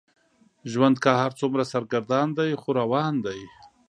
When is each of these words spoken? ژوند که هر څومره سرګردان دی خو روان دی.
ژوند 0.71 0.95
که 1.03 1.11
هر 1.21 1.31
څومره 1.39 1.63
سرګردان 1.73 2.27
دی 2.37 2.51
خو 2.61 2.69
روان 2.81 3.13
دی. 3.25 3.41